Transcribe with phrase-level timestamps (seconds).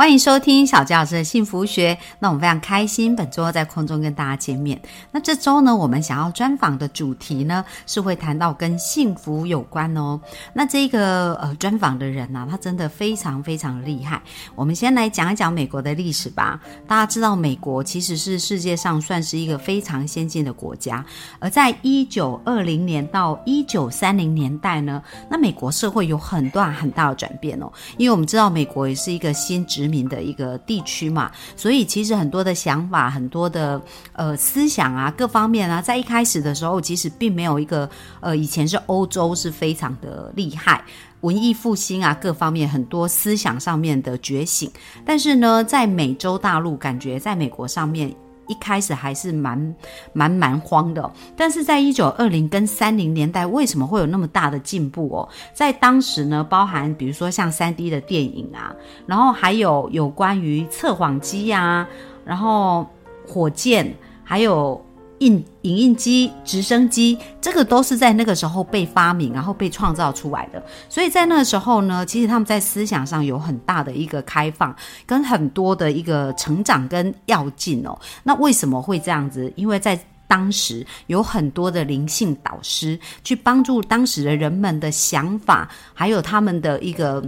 [0.00, 1.98] 欢迎收听小佳老师的幸福学。
[2.20, 4.80] 那我们非常开心，本周在空中跟大家见面。
[5.12, 10.18] 那这周呢，我们想要专访的主题呢，是会谈到跟幸福有关哦。
[10.54, 14.22] 那这个呃专访的人呢，他真的非常非常厉害。
[14.54, 16.58] 我们先来讲一讲美国的历史吧。
[16.86, 21.04] 大家知道，美国其实是世界上算是一个非常先进的国家。
[21.38, 27.70] 而在一九二零年到一九三零年代呢，那美国社会有很大很大的转变哦。
[27.98, 33.80] 因为我们知道，美国也是一个新殖民的一个地区嘛，所以其实很多的想法、很多的
[34.12, 37.88] 呃思想啊，各方面啊，在一开始的时候，其实并没有一个
[38.20, 40.82] 呃，以前是欧洲是非常的厉害，
[41.22, 44.70] 文艺复兴啊，各方面很多思想上面的觉醒，
[45.04, 48.14] 但是呢，在美洲大陆，感觉在美国上面。
[48.50, 49.76] 一开始还是蛮
[50.12, 55.28] 蛮蛮慌的，但是在一九二零跟三零年代，为什么会有那么大的进步哦？
[55.54, 58.74] 在当时呢，包含比如说像三 D 的电影啊，
[59.06, 61.86] 然后还有有关于测谎机呀，
[62.24, 62.84] 然后
[63.24, 64.84] 火箭，还有。
[65.20, 70.62] 印影印机、直升机，这个都是在那个时候被发明，然后被创造出来的。
[70.88, 77.98] 所以在那个时候呢，其实他们在思想上有很大的一个开放，跟很多的一个成长跟要进哦。
[78.22, 79.52] 那为什么会这样子？
[79.56, 87.22] 因为在当时有很多的灵性导师去帮助当时的人们的想法，还有他们的一个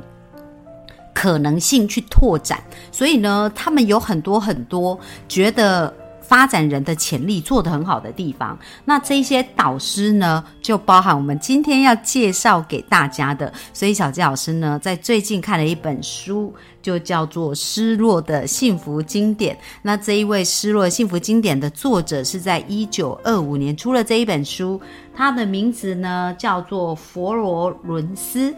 [1.12, 2.58] 可能性去拓展。
[2.90, 4.98] 所以呢，他们有很多很多
[5.28, 5.92] 觉得。
[6.33, 13.52] 发展人的潜力做得很好的地方，那这些导师呢，就包含我们今天要介绍给大家的。
[13.75, 19.55] 所以小杰老师呢，在最近看了一本书，就叫做《失落的幸福经典》。
[19.83, 24.81] 那这一位《失落幸福经典》的作者是在一九二五年出了这一本书，
[25.14, 28.54] 他的名字呢叫做佛罗伦斯。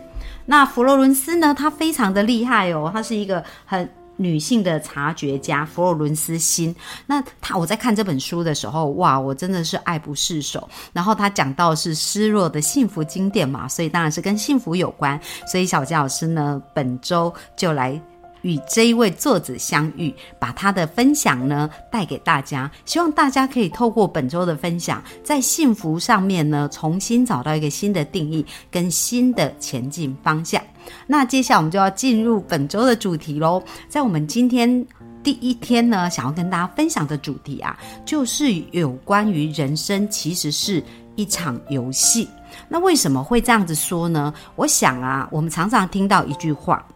[0.47, 3.91] 那佛罗伦斯呢，他非常的厉害哦，他是一个很。
[4.17, 6.75] 女性的察觉家佛罗伦斯心，
[7.07, 10.69] 那他我在看这本书的时候，哇，我真的是爱不释手。
[10.93, 15.21] 然后他讲到是失落的幸福经典嘛，所以当然是跟幸福有关。
[15.47, 18.01] 所以小杰老师呢，本周就来。
[18.45, 30.63] 与这一位作者相遇，把他的分享呢带给大家，希望大家可以透过本周的分享，在幸福上面呢重新找到一个新的定义跟新的前进方向。
[31.07, 33.63] 那接下来我们就要进入本周的主题喽。
[33.89, 34.87] 在我们今天
[35.23, 40.85] 第一天呢，想要跟大家分享的主题啊，就是有关于人生其实是
[41.17, 42.29] 一场游戏。
[42.69, 44.33] 那为什么会这样子说呢？
[44.55, 46.87] 我想啊，我们常常听到一句话。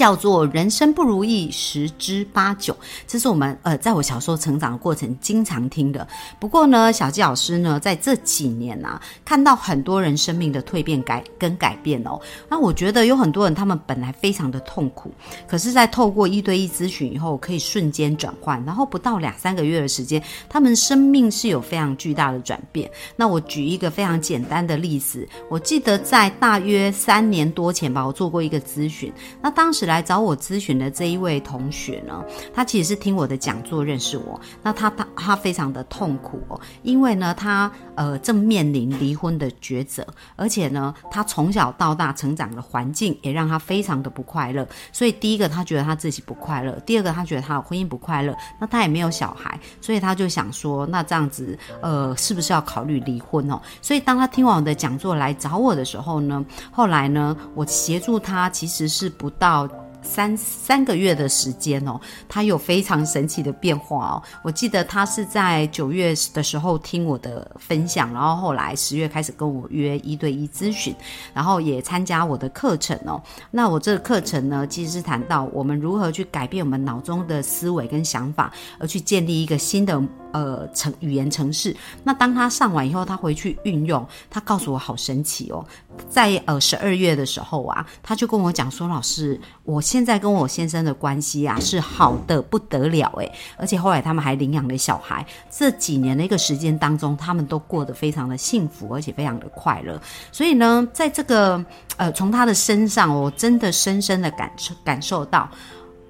[0.00, 2.74] 叫做人生不如意十之八九，
[3.06, 6.08] 这是我们呃，在我小时候成长的过程经常听的。
[6.38, 12.18] 不过呢，小纪老师呢，在这几年啊，看到很多人生命的蜕变改跟改变哦。
[12.48, 15.12] 那我觉得有很多人，他们本来非常的痛苦，
[15.46, 22.90] 可是，在透过一对一咨询以后，可以瞬间转换，然后不到两三个月的时间，他们生命是有非常巨大的转变。
[23.16, 29.12] 那我举一个非常简单的例子，我记得在大约三年多前吧，我做过一个咨询，
[29.42, 29.89] 那当时。
[29.90, 32.24] 来找我咨询的这一位同学呢，
[32.54, 34.40] 他其实是听我的讲座认识我。
[34.62, 40.06] 那他他他非常的痛苦哦，因为呢，他呃正面临离婚的抉择，
[40.36, 44.66] 而且呢，他从小到大成长的环境也让他非常的不快乐。
[44.92, 48.36] 所以第一个他觉得他自己不快乐，第二个他觉得他的婚姻不快乐。
[48.60, 53.60] 那他也没有小孩，所以他就想说，那这样子呃，是不是要考虑离婚哦？
[53.82, 59.68] 所以当他听完我的讲座来找我的时候呢，后来呢，我协助他其实是不到。
[60.02, 64.22] 三三个月的时间哦，他有非常神奇的变化哦。
[64.42, 70.94] 我记得他是在九月的时候听我的分享，然后后来十月开始跟我约一对一咨询，
[71.34, 73.22] 然后也参加我的课程哦。
[73.50, 80.02] 那我这个课程呢，其实是谈到我们如何去改变我们脑中的思维跟想法，而去建立一个新的。
[80.32, 81.76] 呃，城语言城市。
[82.04, 85.66] 那当他上完以后，他回去运用，他告诉我好神奇哦。
[86.08, 95.26] 在呃十二月的时候啊，他就跟我讲说：“老师，我现在跟我先生的关系啊是好的不得了诶，而且后来他们还领养了小孩。
[95.50, 100.00] 这几年的一个时间当中，他们都过得非常的幸福，而且非常的快乐。
[100.30, 101.60] 所以呢，在这个
[101.96, 105.50] 呃从他的身上，我真的深深的感受感受到。”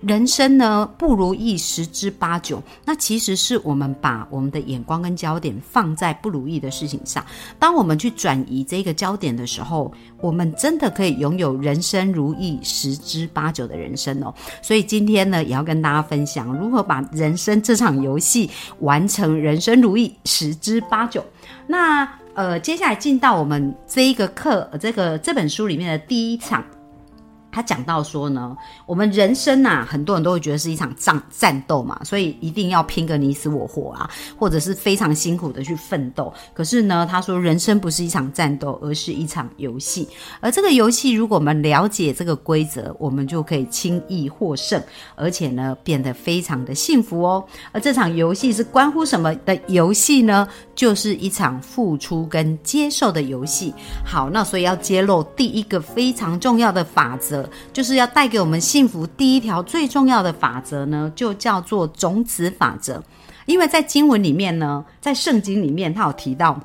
[0.01, 7.25] 人生呢不如意十之八九，那其实是我们把我们的眼光跟焦点放在不如意的事情上。
[7.59, 14.35] 当我们去转移这个焦点的时候，我们真的可以拥有人生如意十之八九的人生哦。
[14.63, 21.23] 所以今天呢，也要跟大家分享如何把人生这场游戏完成人生如意十之八九。
[21.67, 26.65] 那呃，接下来进到我们这一个课，这个这本书里面的第一场。
[27.53, 28.57] 他讲到说呢，
[28.87, 34.09] 我们人生呐，很多人都会觉得是一场战战斗嘛，所以一定要拼个你死我活啊，
[34.39, 36.33] 或者是非常辛苦的去奋斗。
[36.55, 40.09] 可是呢，他说人生不是一场战斗，而是一场游戏。
[40.41, 44.83] 而这个游戏，如果我们了解这个规则，我们就可以轻易获胜，
[45.15, 47.45] 而且呢，变得非常的幸福哦。
[47.73, 50.47] 而这场游戏是关乎什么的游戏呢？
[50.75, 53.75] 就是一场付出跟接受的游戏。
[54.05, 57.40] 好，那所以要揭露第一个非常重要的法则。
[57.73, 59.07] 就是要带给我们幸福。
[59.07, 63.03] 第一条最重要的法则呢，就叫做种子法则。
[63.47, 66.59] 因为在经文里面呢，在圣经里面，他有提到。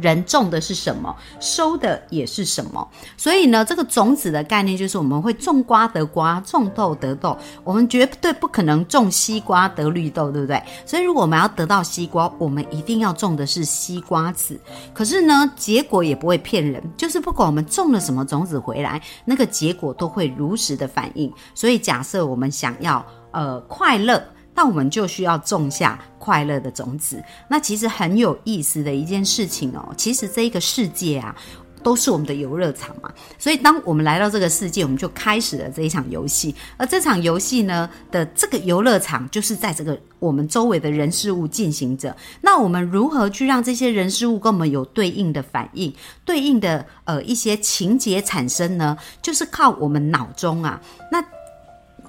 [0.00, 2.88] 人种的是什么，收的也是什么。
[3.16, 7.36] 所以呢，这个种子的概念就是我们会种瓜得瓜，种豆得豆。
[7.64, 10.62] 我们绝对不可能种西瓜得绿豆，对不对？
[10.86, 14.58] 所以如果我们要得到西瓜，我们一定要种的是西瓜籽。
[14.94, 21.32] 可是呢，结果也不会骗人，就是不管我们种了什么种子回来，那个结果都会如实的反应。
[21.54, 24.22] 所以假设我们想要呃快乐。
[24.54, 27.22] 那我们就需要种下快乐的种子。
[27.48, 29.92] 那其实很有意思的一件事情哦。
[29.96, 31.34] 其实这一个世界啊，
[31.82, 33.10] 都是我们的游乐场嘛。
[33.38, 36.54] 所以当我们来到这个世界，我们就开始了这一场游戏。
[36.76, 42.14] 而这场游戏呢的这个游乐场，就是在这个我们周围的人事物进行着。
[42.40, 45.92] 那我们如何去让这些人事物跟我们有对应的反应、
[46.24, 48.96] 对应的呃一些情节产生呢？
[49.22, 50.80] 就是靠我们脑中啊。
[51.10, 51.24] 那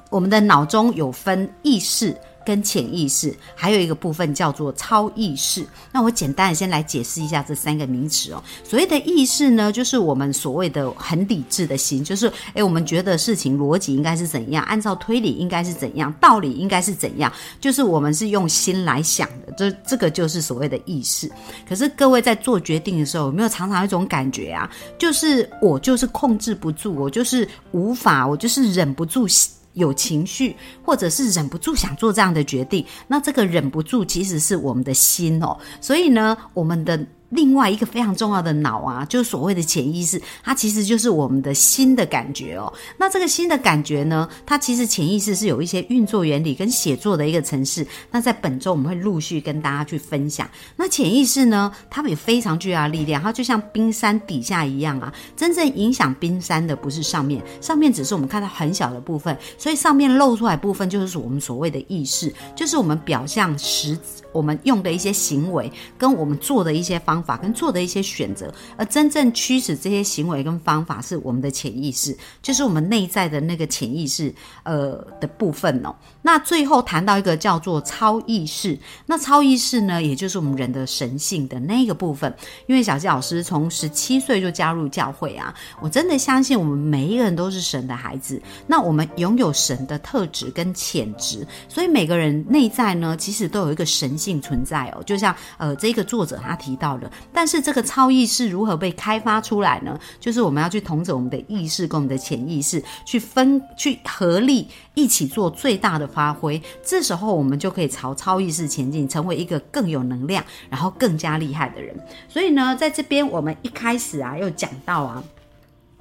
[0.10, 2.16] 我们的脑中有分意识。
[2.46, 5.66] 跟潜意识还有一个部分叫做超意识。
[5.92, 8.44] 那我简单的先来解释一下这三个名词哦。
[8.64, 19.54] 所谓的意识呢，就是我们所谓的很理智的心，就是诶，我们觉得事情逻辑应该是怎样，按照推理应该是怎样，道理应该是怎样，就是我们是用心来想的。
[19.58, 21.32] 这这个就是所谓的意识。
[21.68, 24.70] 可是各位在做决定的时候，有没有常常一种感觉啊？
[24.98, 29.28] 就是我就是控制不住，我就是无法，我就是忍不住。
[29.74, 37.06] 有情绪，或者是忍不住想做这样的决定，那这个忍不住其实是我们的心哦，所以呢，我们的。
[37.34, 42.72] 另外一个非常重要的脑啊，就是所谓的潜意识，它其实就是我们的心的感觉哦。
[42.98, 47.86] 那这个心的感觉呢，它其实潜意识是有一些运作原理跟写作的一个程式。
[48.12, 50.48] 那在本周我们会陆续跟大家去分享。
[50.76, 55.12] 那潜意识呢，它有非常巨大的力量，它就像冰山底下一样啊。
[55.36, 63.98] 真正影响冰山的不是上面，上面只是我们看到很小的部分，所以上面露出来部分就是我们所谓的意识，就是我们表象实。
[64.34, 74.34] 我们用的一些行为，跟我们做的一些方法，跟做的一些选择，而真正驱使这些行为跟方法是我们的潜意识，就是我们内在的那个潜意识，
[74.64, 75.96] 呃的部分哦。
[76.22, 82.34] 那最后谈到一个叫做超意识，那超意识呢，也就是我们人的神性的那个部分。
[82.66, 88.42] 因为小纪老师从十七岁就加入教会啊，我真的相信我们每一个人都是神的孩子。
[88.68, 95.04] 那我们拥有神的特质跟潜质，所以每个人内在呢，其实都有一个神性存在哦。
[95.06, 100.00] 就像呃这个作者他提到的，但是这个超意识如何被开发出来呢？
[100.20, 106.04] 就是我们要去同着我们的意识跟我们的潜意识去分去合力一起做最大的。
[106.14, 111.96] 发挥，这时候我们就可以朝超意识前进，成为一个更有能量，然后更加厉害的人。
[112.30, 115.24] 所以呢，在这边我们一开始啊，又讲到啊，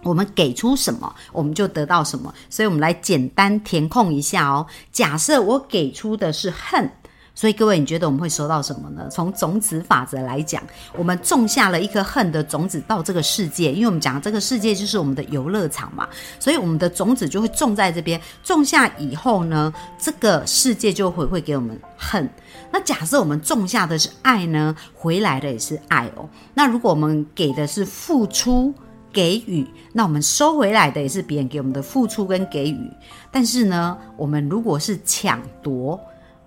[0.02, 2.34] 我们给出什么，我们就得到什么。
[2.50, 4.66] 所以，我们来简单填空一下哦。
[4.90, 6.90] 假设我给出的是恨。
[7.34, 9.08] 所以各位，你觉得我们会收到什么呢？
[9.10, 10.62] 从种子法则来讲，
[10.96, 16.06] 我们种下了一颗恨的种子到这个世界，因为我们讲这个世界就是我们的游乐场嘛，
[16.38, 18.20] 所以我们的种子就会种在这边。
[18.42, 22.28] 种下以后呢，这个世界就会会给我们恨。
[22.70, 26.28] 那假设我们种下的是爱呢，回来的也是爱哦。
[26.52, 28.74] 那如果我们给的是付出
[29.10, 32.90] 给予，那我们收回来的也是别人给我们的付出跟给予。
[33.30, 35.98] 但是呢，我们如果是抢夺。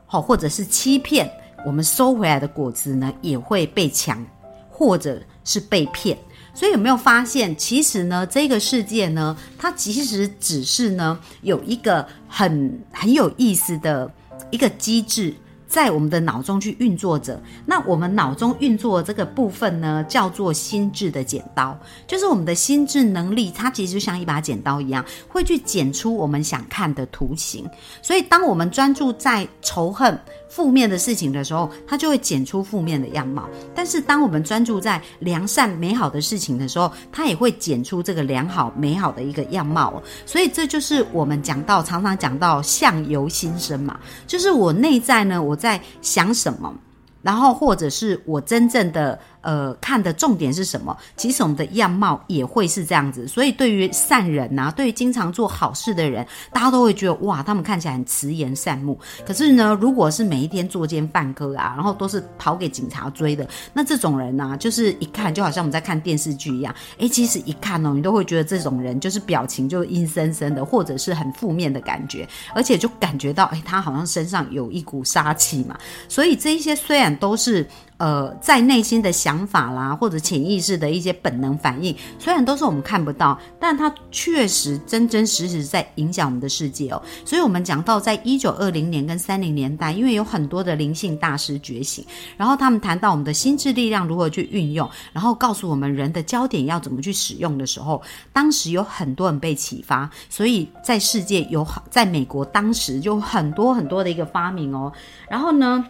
[0.05, 1.29] 好，或者是欺骗，
[1.65, 4.23] 我们收回来的果子呢，也会被抢，
[4.69, 6.17] 或者是被骗。
[6.53, 14.09] 所以有没有发现，其实呢，这个世界呢，它其实只是呢，有一个很很有意思的
[14.51, 15.33] 一个机制，
[15.67, 17.41] 在我们的脑中去运作着。
[17.65, 27.69] 那我们脑中运作的这个部分呢，叫做心智的剪刀，就是我们的心智能力，它其实就像一把剪刀一样，会去剪出我们想看的图形。
[28.01, 30.19] 所以，当我们专注在仇恨。
[30.47, 33.49] 负面的事情的时候，它就会剪出负面的样貌。
[33.73, 40.01] 但是，当我们专注在良善美好的事情的时候，它也会剪出这个良好美好的一个样貌。
[40.25, 46.73] 所以，这就是我们讲到常常讲到相由心生嘛，就是我内在呢，我在想什么，
[47.21, 49.19] 然后或者是我真正的。
[49.45, 50.97] 呃，看的重点是什么？
[51.15, 58.99] 其实我们的样貌也会是这样子，所以对于善人呐，对于经常做好事的人，大家都会觉得哇，他们看起来很慈颜善目。
[59.23, 66.73] 可是呢，如果是每一天作奸犯科啊，然后都是跑给警察追的，那这种人呢，就是一看就好像我们在看电视剧一样。
[66.97, 75.77] 诶，其实一看哦，你都会觉得这种人就是表情就阴森森的，或者是很负面的感觉，而且就感觉到诶，他好像身上有一股杀气嘛。
[76.09, 77.67] 所以这一些虽然都是。
[77.97, 87.01] 呃，在内心的想法啦，或者潜意识的一些本能反应，虽然都是我们看不到，但它确实真真实实在影响我们的世界哦。
[87.23, 98.01] 所以，我们讲到在一九二零年跟三零年代，因为有很多的灵性大师觉醒，然后他们谈到我们的心智力量如何去运用，然后告诉我们人的焦点要怎么去使用的时候，
[98.33, 104.91] 当时有很多人被启发，所以在世界有好，在美国当时就很多很多的一个发明哦。
[105.29, 105.85] 然后呢？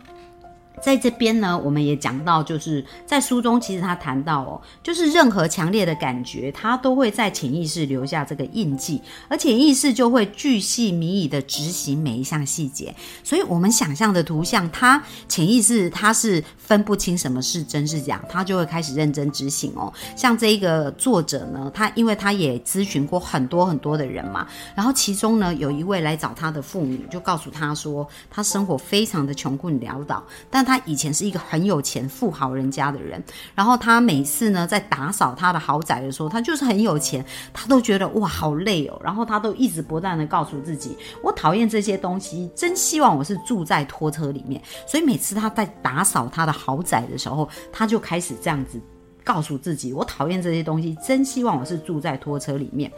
[0.82, 12.94] 在这边呢，我们也讲到，就是在书中，其实他谈到哦，就是任何强烈的感觉，它都会在潜意识留下这个印记，而潜意识就会巨细靡遗的执行每一项细节。
[13.24, 19.92] 所以，我们想象的图像，它潜意识它是分不清什么是真是假，它就会开始认真执行哦。
[20.16, 44.62] 像这一个作者呢，他因为他也咨询过很多很多的人嘛，然后其中呢，有一位来找他的妇女，就告诉他说，他生活非常的穷困潦倒，但他以前是一个很有钱富豪人家的人，然后他每次呢在打扫他的豪宅的时候，他就是很有钱，他都觉得哇好累哦，然后他都一直不断的告诉自己，我讨厌这些东西，真希望我是住在拖车里面。
[44.88, 48.82] 所以每次他在打扫他的豪宅的时候，他就开始这样子
[49.24, 52.92] 告诉自己，我讨厌这些东西，真希望我是住在拖车里面。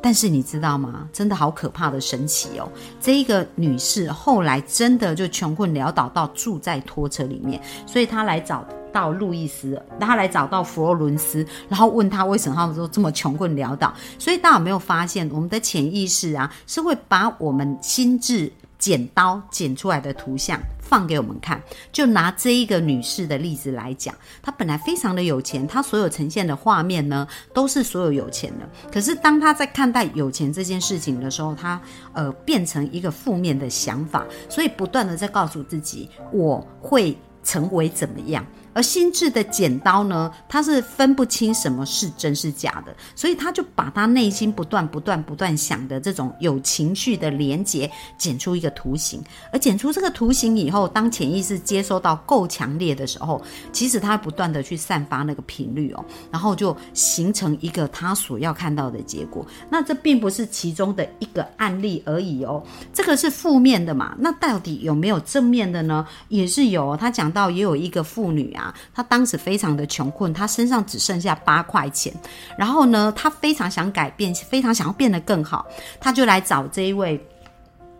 [0.00, 1.08] 但是你知道吗？
[1.12, 2.68] 真的好可怕的神奇哦！
[3.00, 13.92] 这一个女士后来真的就穷困潦倒到住在拖车里面，所以她来找到路易斯，她来找到佛罗伦斯，然后问他为什么他们说这么穷困潦倒。
[14.18, 18.52] 所以大家有没有发现，我们的潜意识啊，是会把我们心智。
[18.78, 20.56] 剪刀剪出来的图像
[20.88, 28.68] 放给我们看，就拿这一个女士的例子来讲，她本来非常的有钱，她所有呈现的画面呢，都是所有有钱的。
[28.90, 31.80] 可是当她在看待有钱这件事情的时候，她
[32.14, 38.44] 呃变成一个负面的想法，所以不断的在告诉自己，我会成为怎么样。
[38.78, 49.20] 而心智的剪刀呢，它是分不清什么是真是假的，所以他就把他内心不断、不断、不断想的这种有情绪的连接剪出一个图形。
[49.52, 53.42] 而剪出这个图形以后，当潜意识接收到够强烈的时候，
[53.72, 59.44] 其实它不断的去散发那个频率哦，然后就形成一个他所要看到的结果。
[59.68, 62.62] 那这并不是其中的一个案例而已哦，
[62.94, 64.14] 这个是负面的嘛？
[64.20, 66.06] 那到底有没有正面的呢？
[66.28, 66.96] 也是有。
[66.96, 68.66] 他讲到也有一个妇女啊。
[68.94, 72.12] 他当时非常的穷困，他身上只剩下八块钱。
[72.56, 75.66] 然后呢，他非常想改变，非常想要变得更好，
[76.00, 77.24] 他就来找这一位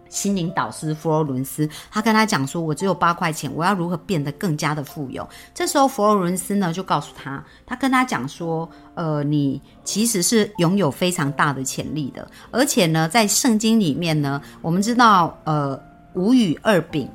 [0.09, 1.69] 心灵导师佛罗伦斯。
[1.91, 15.79] 他跟他讲说：“我只有八块钱，我要如何变得更加的富有？”这时候佛罗伦斯呢就告诉他，他跟他讲说：“呃，你其实是拥有非常大的潜力的，而且呢，在圣经里面呢，我们知道，呃，
[16.15, 17.07] 无语二饼。”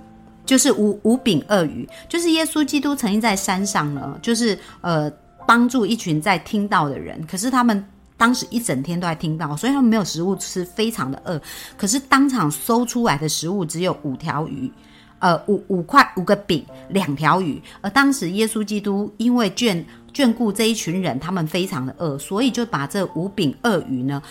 [0.46, 5.12] 就是五五饼鳄鱼，就是耶稣基督曾经在山上呢，就是呃
[5.48, 7.86] 帮助一群在听到的人，可是他们
[8.18, 11.42] 当时一整天都在听到，所以他们没有食物吃，非常的饿。
[11.78, 14.72] 可是当场搜出来的食物只有五条鱼，
[15.20, 17.62] 呃五五块五个饼，两条鱼。
[17.82, 19.84] 而当时耶稣基督因为眷
[20.14, 24.22] 眷顾这一群人，他们非常的饿，所以就把这五饼鳄鱼呢。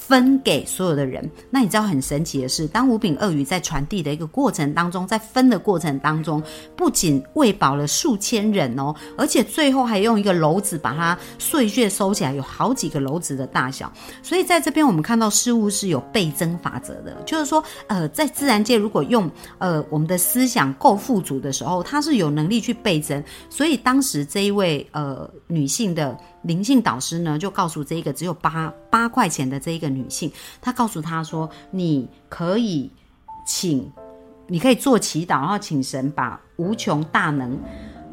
[0.00, 6.42] 分给所有的人，那你知道很神奇的是，当五饼鳄鱼在传递的一个过程当中，在分的过程当中，
[6.74, 13.92] 不仅喂饱了数千人哦，而且最后还用一个篓子把它碎屑收起来，有好几个篓子的大小。
[14.22, 23.22] 所以在这边我们看到事物是有倍增法则的，就是说，呃，在自然界如果用呃我们的思想够富足的时候，它是有能力去倍增。
[23.48, 26.18] 所以当时这一位呃女性的。
[26.42, 32.90] 灵性导师呢，就告诉这一个只有八八块钱的这一个女性，她告诉她说：“你可以
[33.46, 33.90] 请
[34.46, 37.58] 你可以做祈祷，然后请神把无穷大能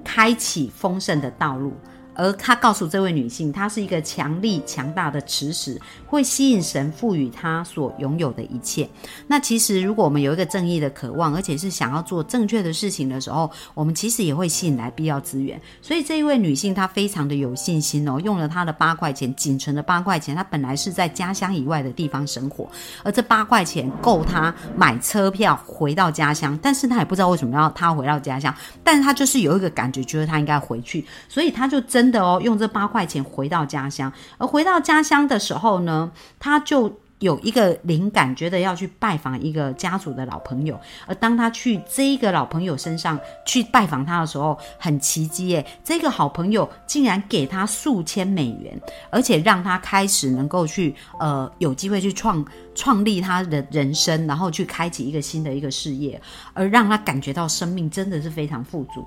[0.04, 1.74] 开启丰盛的道路。
[2.18, 8.90] 而他告诉这位女性，她是一个强力、强大的磁石，会吸引神赋予她所拥有的一切。
[9.28, 15.62] 那其实，如果我们有一个正义的渴望，而且是想要做正确的事情的时候，我们其实也会吸引来必要资源。
[15.80, 22.68] 所以这一位女性她非常的有信心哦，用了她的八块钱，仅存的八块钱，她本来是在家乡以外的地方生活，
[23.04, 26.58] 而这八块钱够她买车票回到家乡。
[26.64, 28.52] 但是她也不知道为什么要她回到家乡，
[28.84, 32.07] 但是她就是有一个感觉，觉得她应该回去，所以她就真。
[32.08, 36.10] 真的哦，用这八块钱回到家乡，而回到家乡的时候呢，
[36.40, 40.80] 他就有一个灵感，觉得要去拜访一个家族的老朋友。
[41.06, 56.22] 而当他去这一个老朋友身上去拜访他的时候，很奇迹耶，这个好朋友竟然给他数千美元，而且让他开始能够去呃有机会去创创立他的人生，然后去开启一个新的一个事业，
[56.54, 59.06] 而让他感觉到生命真的是非常富足。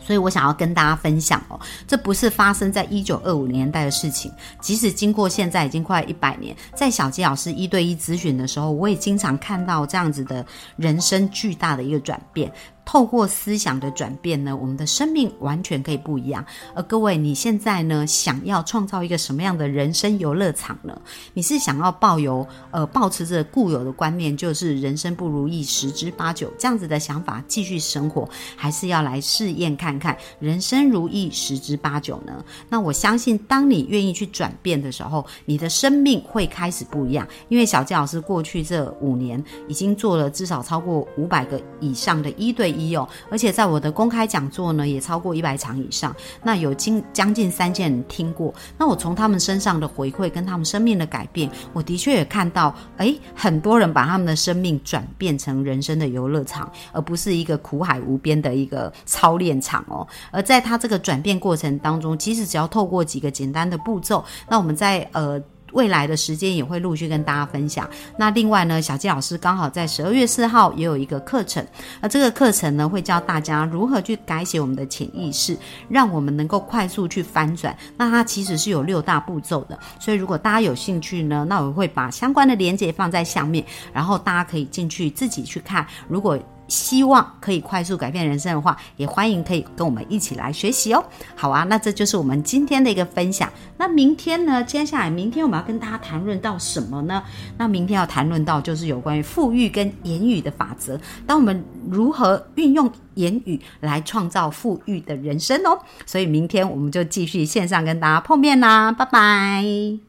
[0.00, 10.44] 所以我想要跟大家分享哦，这不是发生在一九二五年代的事情，即使经过现在已经快一百年，在小鸡老师一对一咨询的时候，我也经常看到这样子的
[10.76, 12.52] 人生巨大的一个转变。
[12.86, 16.42] 透过思想的转变呢，我们的生命完全可以不一样。
[16.72, 20.96] 而各位，你现在呢，想要创造一个什么样的人生游乐场呢？
[21.34, 32.44] 你是想要抱有呃，保持着固有的观念，就是人生不如意十之八九这样子的想法继续生活，还是要来试验看看人生如意十之八九呢？
[32.68, 37.26] 那我相信，当你愿意去转变的时候，你的生命会开始不一样。
[37.48, 42.75] 因为小纪老师过去这五年已经做了至少超过五百个以上的一对。
[42.76, 46.14] 一有，而且在我的公开讲座呢，也超过一百场以上。
[46.42, 48.52] 那有近将近三千人听过。
[48.78, 60.06] 那我从他们身上的回馈跟他们生命的改变，我的确也看到，哎，很多人把他们的生命转变成人生的游乐场，而不是一个苦海无边的一个操练场哦。
[60.30, 65.42] 而在他这个转变过程当中，其实只要透过几个简单的步骤，那我们在呃。
[65.76, 67.88] 未来的时间也会陆续跟大家分享。
[68.16, 71.64] 那另外呢，小纪老师刚好在十二月四号也有一个课程，
[72.00, 75.54] 那这个课程呢会教大家如何去改写我们的潜意识，
[75.90, 77.76] 让我们能够快速去翻转。
[77.98, 85.86] 那它其实是有六大步骤的，所以如果大家有兴趣呢，那我会把相关的链接放在下面，然后大家可以进去自己去看。
[86.08, 91.04] 如果希望可以快速改变人生的话，也欢迎可以跟我们一起来学习哦。
[91.34, 93.50] 好啊，那这就是我们今天的一个分享。
[93.78, 94.62] 那明天呢？
[94.64, 97.22] 接下来明天我们要跟大家谈论到什么呢？
[97.58, 100.98] 那明天要谈论到就是有关于富裕跟言语的法则。
[101.26, 105.78] 当我们如何运用言语来创造富裕的人生哦？
[106.04, 110.05] 所以明天我们就继续线上跟大家碰面啦，拜拜。